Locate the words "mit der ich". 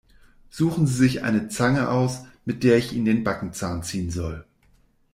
2.43-2.91